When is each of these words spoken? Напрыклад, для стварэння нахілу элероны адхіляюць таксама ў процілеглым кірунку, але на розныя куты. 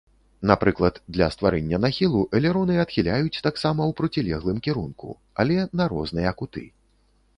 Напрыклад, 0.51 0.95
для 1.17 1.25
стварэння 1.33 1.77
нахілу 1.83 2.21
элероны 2.39 2.79
адхіляюць 2.85 3.41
таксама 3.49 3.81
ў 3.91 3.99
процілеглым 4.01 4.57
кірунку, 4.69 5.09
але 5.45 5.55
на 5.83 5.89
розныя 5.95 6.37
куты. 6.41 6.65